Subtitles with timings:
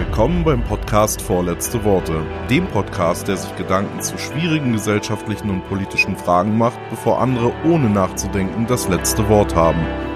[0.00, 6.16] Willkommen beim Podcast Vorletzte Worte, dem Podcast, der sich Gedanken zu schwierigen gesellschaftlichen und politischen
[6.16, 10.09] Fragen macht, bevor andere ohne nachzudenken das letzte Wort haben.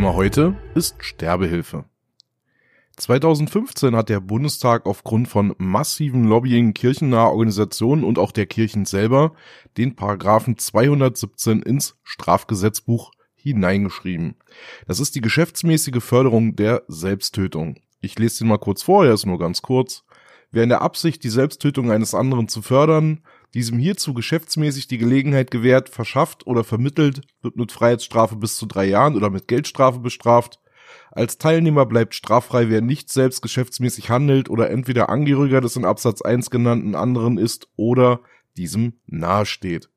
[0.00, 1.84] Thema heute ist Sterbehilfe.
[2.96, 9.34] 2015 hat der Bundestag aufgrund von massiven Lobbying kirchennaher Organisationen und auch der Kirchen selber
[9.76, 14.36] den Paragraphen 217 ins Strafgesetzbuch hineingeschrieben.
[14.86, 17.76] Das ist die geschäftsmäßige Förderung der Selbsttötung.
[18.00, 20.04] Ich lese den mal kurz vor, er ist nur ganz kurz.
[20.50, 23.20] Wer in der Absicht, die Selbsttötung eines anderen zu fördern,
[23.54, 28.84] diesem hierzu geschäftsmäßig die Gelegenheit gewährt, verschafft oder vermittelt, wird mit Freiheitsstrafe bis zu drei
[28.86, 30.60] Jahren oder mit Geldstrafe bestraft.
[31.10, 36.22] Als Teilnehmer bleibt straffrei, wer nicht selbst geschäftsmäßig handelt oder entweder Angehöriger des in Absatz
[36.22, 38.20] 1 genannten anderen ist oder
[38.56, 39.90] diesem nahesteht.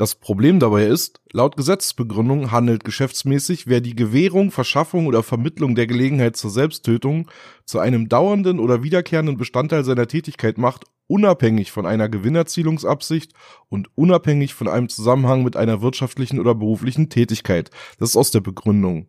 [0.00, 5.86] Das Problem dabei ist, laut Gesetzesbegründung handelt geschäftsmäßig, wer die Gewährung, Verschaffung oder Vermittlung der
[5.86, 7.30] Gelegenheit zur Selbsttötung
[7.66, 13.34] zu einem dauernden oder wiederkehrenden Bestandteil seiner Tätigkeit macht, unabhängig von einer Gewinnerzielungsabsicht
[13.68, 17.70] und unabhängig von einem Zusammenhang mit einer wirtschaftlichen oder beruflichen Tätigkeit.
[17.98, 19.06] Das ist aus der Begründung.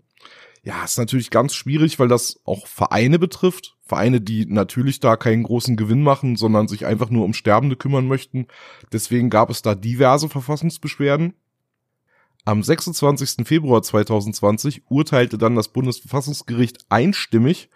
[0.63, 3.77] Ja, ist natürlich ganz schwierig, weil das auch Vereine betrifft.
[3.83, 8.07] Vereine, die natürlich da keinen großen Gewinn machen, sondern sich einfach nur um Sterbende kümmern
[8.07, 8.47] möchten.
[8.91, 11.33] Deswegen gab es da diverse Verfassungsbeschwerden.
[12.45, 13.47] Am 26.
[13.47, 17.69] Februar 2020 urteilte dann das Bundesverfassungsgericht einstimmig,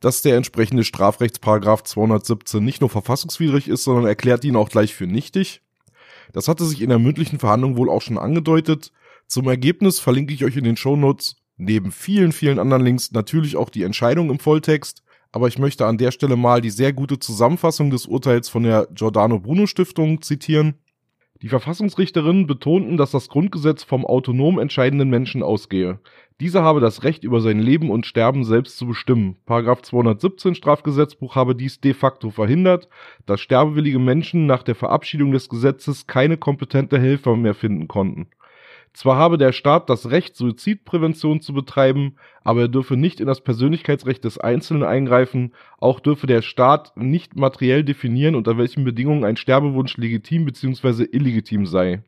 [0.00, 5.08] dass der entsprechende Strafrechtsparagraf 217 nicht nur verfassungswidrig ist, sondern erklärt ihn auch gleich für
[5.08, 5.62] nichtig.
[6.32, 8.92] Das hatte sich in der mündlichen Verhandlung wohl auch schon angedeutet.
[9.26, 13.68] Zum Ergebnis verlinke ich euch in den Shownotes neben vielen, vielen anderen Links natürlich auch
[13.68, 15.02] die Entscheidung im Volltext,
[15.32, 18.88] aber ich möchte an der Stelle mal die sehr gute Zusammenfassung des Urteils von der
[18.94, 20.74] Giordano Bruno Stiftung zitieren.
[21.42, 26.00] Die Verfassungsrichterinnen betonten, dass das Grundgesetz vom autonom entscheidenden Menschen ausgehe.
[26.40, 29.36] Dieser habe das Recht, über sein Leben und Sterben selbst zu bestimmen.
[29.44, 32.88] Paragraph 217 Strafgesetzbuch habe dies de facto verhindert,
[33.26, 38.28] dass sterbewillige Menschen nach der Verabschiedung des Gesetzes keine kompetente Helfer mehr finden konnten.
[38.98, 43.42] Zwar habe der Staat das Recht, Suizidprävention zu betreiben, aber er dürfe nicht in das
[43.42, 49.36] Persönlichkeitsrecht des Einzelnen eingreifen, auch dürfe der Staat nicht materiell definieren, unter welchen Bedingungen ein
[49.36, 51.06] Sterbewunsch legitim bzw.
[51.12, 52.02] illegitim sei.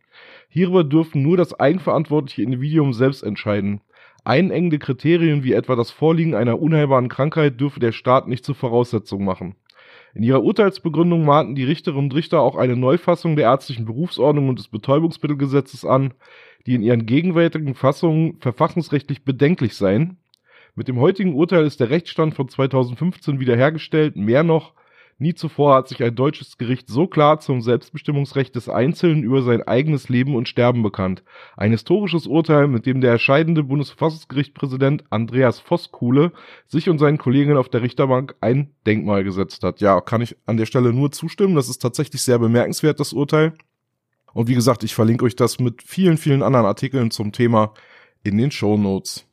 [0.49, 3.83] Hierüber dürfen nur das eigenverantwortliche Individuum selbst entscheiden.
[4.25, 9.25] Einengende Kriterien wie etwa das Vorliegen einer unheilbaren Krankheit dürfe der Staat nicht zur Voraussetzung
[9.25, 9.55] machen.
[10.13, 14.59] In ihrer Urteilsbegründung mahnten die Richterinnen und Richter auch eine Neufassung der ärztlichen Berufsordnung und
[14.59, 16.15] des Betäubungsmittelgesetzes an,
[16.67, 20.19] die in ihren gegenwärtigen Fassungen verfassungsrechtlich bedenklich seien.
[20.75, 24.17] Mit dem heutigen Urteil ist der Rechtsstand von 2015 wiederhergestellt.
[24.17, 24.75] Mehr noch,
[25.19, 29.63] nie zuvor hat sich ein deutsches Gericht so klar zum Selbstbestimmungsrecht des Einzelnen über sein
[29.63, 31.23] eigenes Leben und Sterben bekannt.
[31.57, 36.33] Ein historisches Urteil, mit dem der erscheidende Bundesverfassungsgerichtspräsident Andreas Voskuhle
[36.67, 39.81] sich und seinen Kollegen auf der Richterbank ein Denkmal gesetzt hat.
[39.81, 41.57] Ja, kann ich an der Stelle nur zustimmen.
[41.57, 43.55] Das ist tatsächlich sehr bemerkenswert, das Urteil.
[44.33, 47.75] Und wie gesagt, ich verlinke euch das mit vielen, vielen anderen Artikeln zum Thema
[48.23, 49.27] in den Show Notes.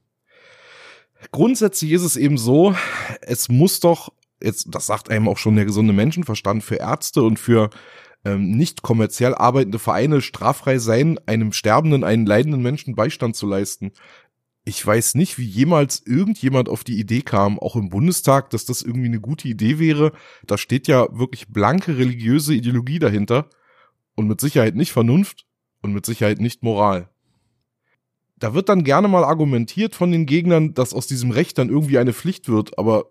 [1.31, 2.75] Grundsätzlich ist es eben so,
[3.21, 7.39] es muss doch, jetzt, das sagt einem auch schon der gesunde Menschenverstand für Ärzte und
[7.39, 7.69] für
[8.23, 13.91] ähm, nicht kommerziell arbeitende Vereine straffrei sein, einem sterbenden, einen leidenden Menschen Beistand zu leisten.
[14.63, 18.81] Ich weiß nicht, wie jemals irgendjemand auf die Idee kam, auch im Bundestag, dass das
[18.81, 20.11] irgendwie eine gute Idee wäre.
[20.45, 23.49] Da steht ja wirklich blanke religiöse Ideologie dahinter
[24.17, 25.45] und mit Sicherheit nicht Vernunft
[25.81, 27.09] und mit Sicherheit nicht Moral.
[28.37, 31.97] Da wird dann gerne mal argumentiert von den Gegnern, dass aus diesem Recht dann irgendwie
[31.97, 33.05] eine Pflicht wird, aber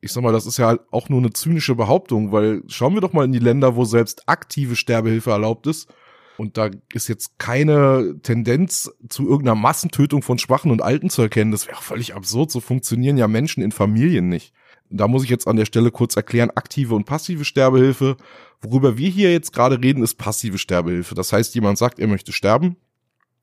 [0.00, 3.12] ich sag mal, das ist ja auch nur eine zynische Behauptung, weil schauen wir doch
[3.12, 5.88] mal in die Länder, wo selbst aktive Sterbehilfe erlaubt ist.
[6.36, 11.52] Und da ist jetzt keine Tendenz zu irgendeiner Massentötung von Schwachen und Alten zu erkennen.
[11.52, 12.50] Das wäre völlig absurd.
[12.50, 14.52] So funktionieren ja Menschen in Familien nicht.
[14.96, 18.16] Da muss ich jetzt an der Stelle kurz erklären, aktive und passive Sterbehilfe.
[18.62, 21.16] Worüber wir hier jetzt gerade reden, ist passive Sterbehilfe.
[21.16, 22.76] Das heißt, jemand sagt, er möchte sterben.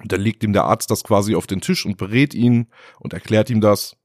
[0.01, 2.67] Und dann legt ihm der Arzt das quasi auf den Tisch und berät ihn
[2.99, 3.97] und erklärt ihm das,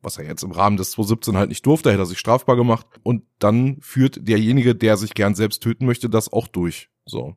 [0.00, 2.86] was er jetzt im Rahmen des 2017 halt nicht durfte, hätte er sich strafbar gemacht.
[3.02, 6.88] Und dann führt derjenige, der sich gern selbst töten möchte, das auch durch.
[7.04, 7.36] So.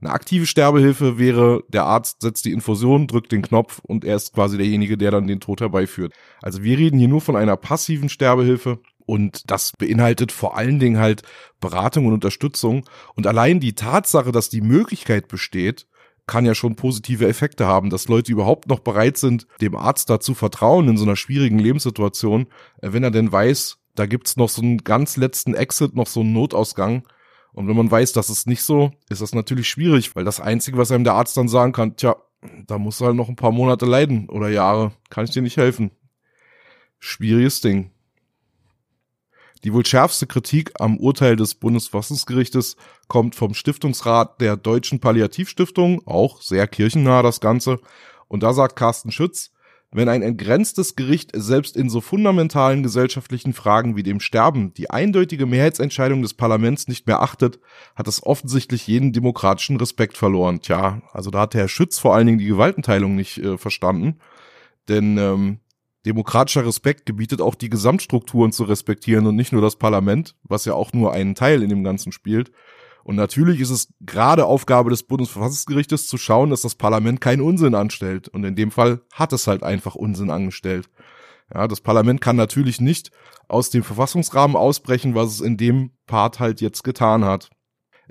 [0.00, 4.32] Eine aktive Sterbehilfe wäre, der Arzt setzt die Infusion, drückt den Knopf und er ist
[4.32, 6.14] quasi derjenige, der dann den Tod herbeiführt.
[6.40, 10.98] Also wir reden hier nur von einer passiven Sterbehilfe und das beinhaltet vor allen Dingen
[10.98, 11.22] halt
[11.60, 12.84] Beratung und Unterstützung.
[13.14, 15.86] Und allein die Tatsache, dass die Möglichkeit besteht,
[16.26, 20.20] kann ja schon positive Effekte haben, dass Leute überhaupt noch bereit sind, dem Arzt da
[20.20, 22.46] zu vertrauen in so einer schwierigen Lebenssituation,
[22.80, 26.20] äh, wenn er denn weiß, da gibt's noch so einen ganz letzten Exit, noch so
[26.20, 27.02] einen Notausgang.
[27.52, 30.78] Und wenn man weiß, dass es nicht so, ist das natürlich schwierig, weil das Einzige,
[30.78, 32.16] was einem der Arzt dann sagen kann, tja,
[32.66, 35.90] da muss halt noch ein paar Monate leiden oder Jahre, kann ich dir nicht helfen.
[36.98, 37.90] Schwieriges Ding.
[39.64, 42.76] Die wohl schärfste Kritik am Urteil des Bundesverfassungsgerichtes
[43.08, 47.78] kommt vom Stiftungsrat der Deutschen Palliativstiftung, auch sehr kirchennah das Ganze.
[48.28, 49.50] Und da sagt Carsten Schütz,
[49.92, 55.46] wenn ein entgrenztes Gericht selbst in so fundamentalen gesellschaftlichen Fragen wie dem Sterben die eindeutige
[55.46, 57.58] Mehrheitsentscheidung des Parlaments nicht mehr achtet,
[57.96, 60.60] hat es offensichtlich jeden demokratischen Respekt verloren.
[60.60, 64.20] Tja, also da hat Herr Schütz vor allen Dingen die Gewaltenteilung nicht äh, verstanden.
[64.88, 65.58] Denn ähm,
[66.06, 70.72] Demokratischer Respekt gebietet auch die Gesamtstrukturen zu respektieren und nicht nur das Parlament, was ja
[70.74, 72.52] auch nur einen Teil in dem Ganzen spielt.
[73.04, 77.74] Und natürlich ist es gerade Aufgabe des Bundesverfassungsgerichtes zu schauen, dass das Parlament keinen Unsinn
[77.74, 78.28] anstellt.
[78.28, 80.88] Und in dem Fall hat es halt einfach Unsinn angestellt.
[81.52, 83.10] Ja, das Parlament kann natürlich nicht
[83.48, 87.50] aus dem Verfassungsrahmen ausbrechen, was es in dem Part halt jetzt getan hat.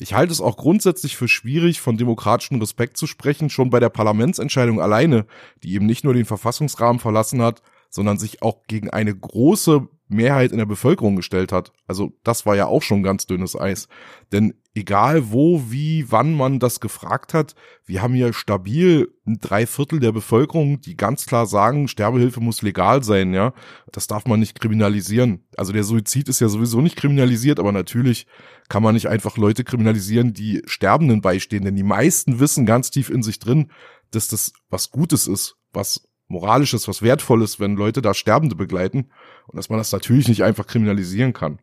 [0.02, 3.90] Ich halte es auch grundsätzlich für schwierig, von demokratischem Respekt zu sprechen, schon bei der
[3.90, 5.26] Parlamentsentscheidung alleine,
[5.64, 10.52] die eben nicht nur den Verfassungsrahmen verlassen hat, sondern sich auch gegen eine große Mehrheit
[10.52, 11.72] in der Bevölkerung gestellt hat.
[11.88, 13.88] Also das war ja auch schon ganz dünnes Eis.
[14.32, 17.54] Denn egal wo, wie, wann man das gefragt hat,
[17.86, 23.04] wir haben hier stabil drei Viertel der Bevölkerung, die ganz klar sagen, Sterbehilfe muss legal
[23.04, 23.54] sein, ja.
[23.92, 25.46] Das darf man nicht kriminalisieren.
[25.56, 28.26] Also der Suizid ist ja sowieso nicht kriminalisiert, aber natürlich
[28.68, 33.12] kann man nicht einfach Leute kriminalisieren, die Sterbenden beistehen, denn die meisten wissen ganz tief
[33.12, 33.72] in sich drin,
[34.12, 39.10] dass das was Gutes ist, was Moralisches, was Wertvolles, wenn Leute da Sterbende begleiten
[39.48, 41.60] und dass man das natürlich nicht einfach kriminalisieren kann.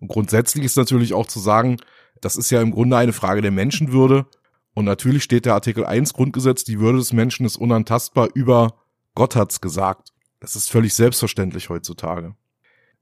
[0.00, 1.76] Und grundsätzlich ist natürlich auch zu sagen,
[2.20, 4.26] das ist ja im Grunde eine Frage der Menschenwürde
[4.74, 8.74] und natürlich steht der Artikel 1 Grundgesetz, die Würde des Menschen ist unantastbar über
[9.14, 10.08] Gott hat's gesagt.
[10.40, 12.34] Das ist völlig selbstverständlich heutzutage.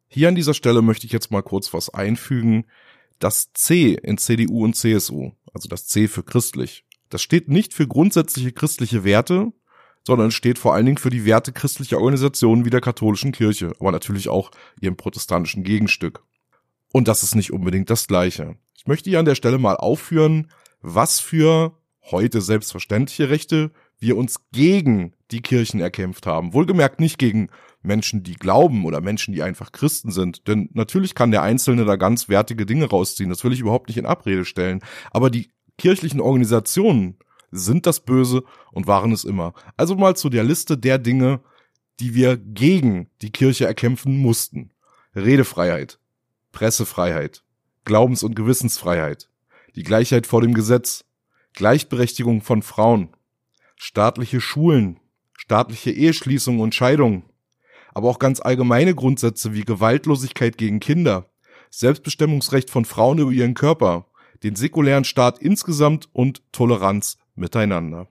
[0.09, 2.67] Hier an dieser Stelle möchte ich jetzt mal kurz was einfügen.
[3.21, 7.87] Das C in CDU und CSU, also das C für christlich, das steht nicht für
[7.87, 9.53] grundsätzliche christliche Werte,
[10.07, 13.93] sondern steht vor allen Dingen für die Werte christlicher Organisationen wie der katholischen Kirche, aber
[13.93, 14.51] natürlich auch
[14.81, 16.23] ihrem protestantischen Gegenstück.
[16.93, 18.57] Und das ist nicht unbedingt das Gleiche.
[18.75, 20.51] Ich möchte hier an der Stelle mal aufführen,
[20.81, 21.77] was für
[22.11, 26.55] heute selbstverständliche Rechte wir uns gegen die Kirchen erkämpft haben.
[26.55, 27.51] Wohlgemerkt nicht gegen
[27.83, 30.49] Menschen, die glauben oder Menschen, die einfach Christen sind.
[30.49, 33.31] Denn natürlich kann der Einzelne da ganz wertige Dinge rausziehen.
[33.31, 34.81] Das will ich überhaupt nicht in Abrede stellen.
[35.11, 37.19] Aber die kirchlichen Organisationen
[37.51, 39.55] sind das Böse und waren es immer.
[39.77, 41.41] Also mal zu der Liste der Dinge,
[41.99, 44.71] die wir gegen die Kirche erkämpfen mussten.
[45.15, 45.99] Redefreiheit,
[46.53, 47.43] Pressefreiheit,
[47.85, 49.29] Glaubens- und Gewissensfreiheit,
[49.75, 51.05] die Gleichheit vor dem Gesetz,
[51.55, 53.11] Gleichberechtigung von Frauen,
[53.77, 55.01] staatliche Schulen,
[55.37, 57.25] staatliche Eheschließung und Scheidung,
[57.93, 61.31] aber auch ganz allgemeine Grundsätze wie Gewaltlosigkeit gegen Kinder,
[61.71, 64.07] Selbstbestimmungsrecht von Frauen über ihren Körper,
[64.43, 68.09] den säkulären Staat insgesamt und Toleranz miteinander.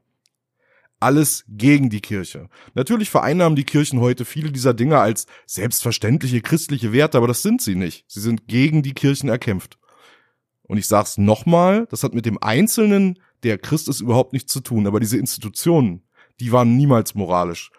[0.99, 2.49] Alles gegen die Kirche.
[2.73, 7.61] Natürlich vereinnahmen die Kirchen heute viele dieser Dinge als selbstverständliche christliche Werte, aber das sind
[7.61, 8.03] sie nicht.
[8.07, 9.79] Sie sind gegen die Kirchen erkämpft.
[10.63, 14.59] Und ich sag's nochmal, das hat mit dem Einzelnen, der Christ ist, überhaupt nichts zu
[14.59, 16.03] tun, aber diese Institutionen,
[16.41, 17.71] die waren niemals moralisch.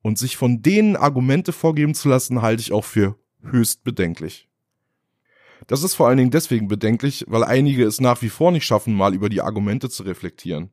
[0.00, 4.48] Und sich von denen Argumente vorgeben zu lassen, halte ich auch für höchst bedenklich.
[5.66, 8.94] Das ist vor allen Dingen deswegen bedenklich, weil einige es nach wie vor nicht schaffen,
[8.94, 10.70] mal über die Argumente zu reflektieren.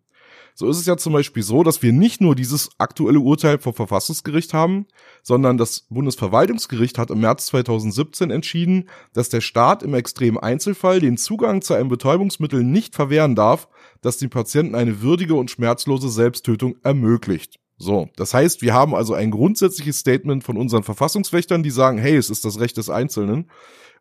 [0.58, 3.74] So ist es ja zum Beispiel so, dass wir nicht nur dieses aktuelle Urteil vom
[3.74, 4.86] Verfassungsgericht haben,
[5.22, 11.18] sondern das Bundesverwaltungsgericht hat im März 2017 entschieden, dass der Staat im extremen Einzelfall den
[11.18, 13.68] Zugang zu einem Betäubungsmittel nicht verwehren darf,
[14.00, 17.60] das dem Patienten eine würdige und schmerzlose Selbsttötung ermöglicht.
[17.78, 22.16] So, das heißt, wir haben also ein grundsätzliches Statement von unseren Verfassungswächtern, die sagen, hey,
[22.16, 23.50] es ist das Recht des Einzelnen.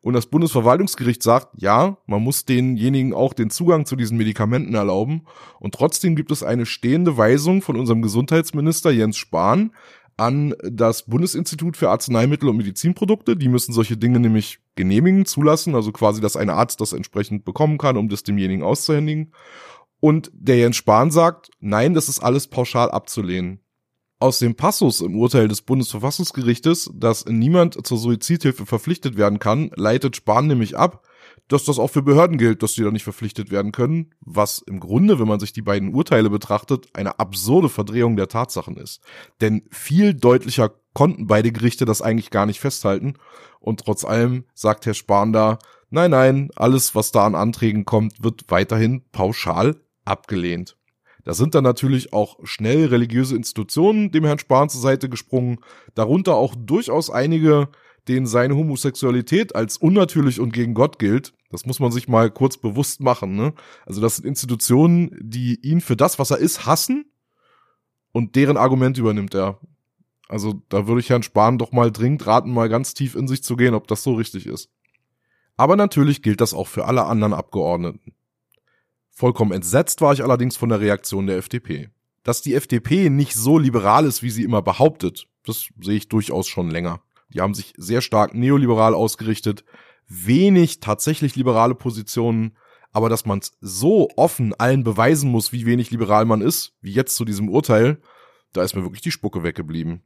[0.00, 5.22] Und das Bundesverwaltungsgericht sagt, ja, man muss denjenigen auch den Zugang zu diesen Medikamenten erlauben.
[5.60, 9.72] Und trotzdem gibt es eine stehende Weisung von unserem Gesundheitsminister Jens Spahn
[10.16, 13.34] an das Bundesinstitut für Arzneimittel und Medizinprodukte.
[13.34, 17.78] Die müssen solche Dinge nämlich genehmigen, zulassen, also quasi, dass ein Arzt das entsprechend bekommen
[17.78, 19.32] kann, um das demjenigen auszuhändigen.
[20.00, 23.63] Und der Jens Spahn sagt, nein, das ist alles pauschal abzulehnen.
[24.24, 30.16] Aus dem Passus im Urteil des Bundesverfassungsgerichtes, dass niemand zur Suizidhilfe verpflichtet werden kann, leitet
[30.16, 31.06] Spahn nämlich ab,
[31.48, 34.80] dass das auch für Behörden gilt, dass sie da nicht verpflichtet werden können, was im
[34.80, 39.02] Grunde, wenn man sich die beiden Urteile betrachtet, eine absurde Verdrehung der Tatsachen ist.
[39.42, 43.18] Denn viel deutlicher konnten beide Gerichte das eigentlich gar nicht festhalten.
[43.60, 45.58] Und trotz allem sagt Herr Spahn da,
[45.90, 49.76] nein, nein, alles, was da an Anträgen kommt, wird weiterhin pauschal
[50.06, 50.78] abgelehnt.
[51.24, 55.58] Da sind dann natürlich auch schnell religiöse Institutionen dem Herrn Spahn zur Seite gesprungen,
[55.94, 57.68] darunter auch durchaus einige,
[58.08, 61.32] denen seine Homosexualität als unnatürlich und gegen Gott gilt.
[61.50, 63.36] Das muss man sich mal kurz bewusst machen.
[63.36, 63.54] Ne?
[63.86, 67.06] Also das sind Institutionen, die ihn für das, was er ist, hassen
[68.12, 69.58] und deren Argument übernimmt er.
[70.28, 73.42] Also da würde ich Herrn Spahn doch mal dringend raten, mal ganz tief in sich
[73.42, 74.70] zu gehen, ob das so richtig ist.
[75.56, 78.14] Aber natürlich gilt das auch für alle anderen Abgeordneten.
[79.16, 81.88] Vollkommen entsetzt war ich allerdings von der Reaktion der FDP.
[82.24, 86.48] Dass die FDP nicht so liberal ist, wie sie immer behauptet, das sehe ich durchaus
[86.48, 87.00] schon länger.
[87.28, 89.64] Die haben sich sehr stark neoliberal ausgerichtet,
[90.08, 92.56] wenig tatsächlich liberale Positionen,
[92.92, 97.14] aber dass man so offen allen beweisen muss, wie wenig liberal man ist, wie jetzt
[97.14, 98.00] zu diesem Urteil,
[98.52, 100.02] da ist mir wirklich die Spucke weggeblieben.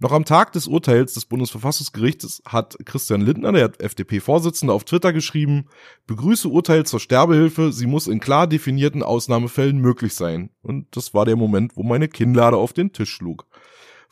[0.00, 5.66] Noch am Tag des Urteils des Bundesverfassungsgerichts hat Christian Lindner, der FDP-Vorsitzende, auf Twitter geschrieben,
[6.06, 10.50] begrüße Urteil zur Sterbehilfe, sie muss in klar definierten Ausnahmefällen möglich sein.
[10.62, 13.46] Und das war der Moment, wo meine Kinnlade auf den Tisch schlug.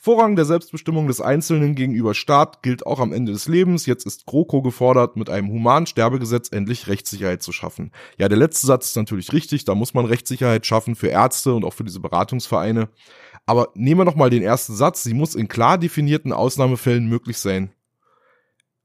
[0.05, 3.87] Vorrang der Selbstbestimmung des Einzelnen gegenüber Staat gilt auch am Ende des Lebens.
[3.87, 7.93] Jetzt ist GroKo gefordert, mit einem humanen Sterbegesetz endlich Rechtssicherheit zu schaffen.
[8.19, 9.65] Ja, der letzte Satz ist natürlich richtig.
[9.65, 12.89] Da muss man Rechtssicherheit schaffen für Ärzte und auch für diese Beratungsvereine.
[13.46, 15.02] Aber nehmen wir noch mal den ersten Satz.
[15.02, 17.72] Sie muss in klar definierten Ausnahmefällen möglich sein.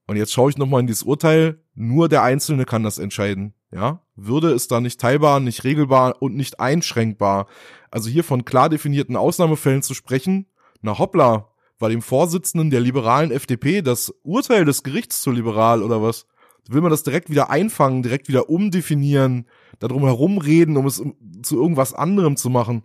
[0.07, 1.61] Und jetzt schaue ich noch mal in dieses Urteil.
[1.75, 3.53] Nur der Einzelne kann das entscheiden.
[3.71, 7.47] Ja, Würde ist da nicht teilbar, nicht regelbar und nicht einschränkbar.
[7.91, 10.47] Also hier von klar definierten Ausnahmefällen zu sprechen,
[10.81, 16.01] na hoppla, war dem Vorsitzenden der liberalen FDP das Urteil des Gerichts zu liberal oder
[16.01, 16.25] was?
[16.69, 19.47] Will man das direkt wieder einfangen, direkt wieder umdefinieren,
[19.79, 21.03] darum herumreden, um es
[21.43, 22.83] zu irgendwas anderem zu machen?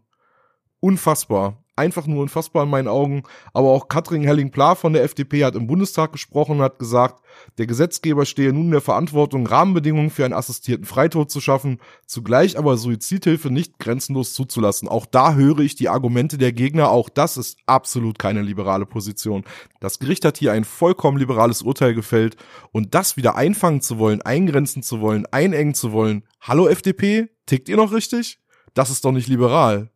[0.80, 3.22] Unfassbar einfach nur unfassbar in meinen Augen.
[3.52, 7.22] Aber auch Katrin Helling-Pla von der FDP hat im Bundestag gesprochen und hat gesagt,
[7.58, 12.58] der Gesetzgeber stehe nun in der Verantwortung, Rahmenbedingungen für einen assistierten Freitod zu schaffen, zugleich
[12.58, 14.88] aber Suizidhilfe nicht grenzenlos zuzulassen.
[14.88, 19.44] Auch da höre ich die Argumente der Gegner, auch das ist absolut keine liberale Position.
[19.80, 22.36] Das Gericht hat hier ein vollkommen liberales Urteil gefällt
[22.70, 26.24] und das wieder einfangen zu wollen, eingrenzen zu wollen, einengen zu wollen.
[26.40, 28.40] Hallo FDP, tickt ihr noch richtig?
[28.74, 29.90] Das ist doch nicht liberal.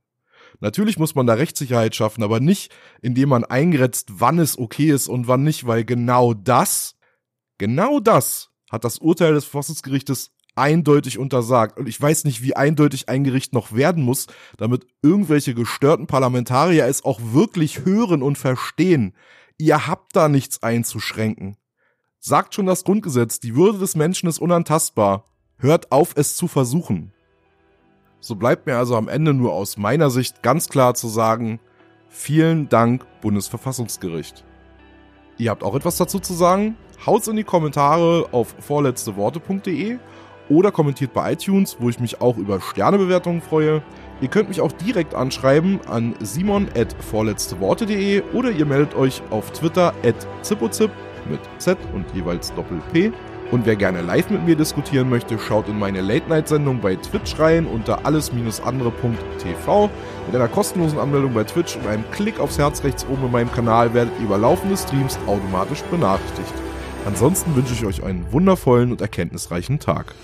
[0.61, 2.73] Natürlich muss man da Rechtssicherheit schaffen, aber nicht,
[3.03, 6.97] indem man eingrenzt, wann es okay ist und wann nicht, weil genau das,
[7.59, 11.79] genau das hat das Urteil des Verfassungsgerichtes eindeutig untersagt.
[11.79, 16.87] Und ich weiß nicht, wie eindeutig ein Gericht noch werden muss, damit irgendwelche gestörten Parlamentarier
[16.87, 19.15] es auch wirklich hören und verstehen.
[19.59, 21.57] Ihr habt da nichts einzuschränken.
[22.19, 25.25] Sagt schon das Grundgesetz, die Würde des Menschen ist unantastbar.
[25.59, 27.13] Hört auf, es zu versuchen.
[28.26, 31.61] So bleibt mir also am Ende nur aus meiner Sicht ganz klar zu sagen,
[32.09, 34.45] vielen Dank Bundesverfassungsgericht.
[35.38, 36.76] Ihr habt auch etwas dazu zu sagen?
[37.06, 39.99] Haut's in die Kommentare auf vorletzteworte.de
[40.49, 43.80] oder kommentiert bei iTunes, wo ich mich auch über Sternebewertungen freue.
[44.21, 50.26] Ihr könnt mich auch direkt anschreiben an simon.vorletzteworte.de oder ihr meldet euch auf Twitter at
[50.42, 50.90] zippozip
[51.30, 53.12] mit Z und jeweils Doppel P.
[53.53, 57.67] Und wer gerne live mit mir diskutieren möchte, schaut in meine Late-Night-Sendung bei Twitch rein
[57.67, 59.91] unter alles-andere.tv.
[60.26, 63.53] Mit einer kostenlosen Anmeldung bei Twitch und einem Klick aufs Herz rechts oben in meinem
[63.53, 66.53] Kanal werdet ihr über laufende Streams automatisch benachrichtigt.
[67.07, 70.15] Ansonsten wünsche ich euch einen wundervollen und erkenntnisreichen Tag.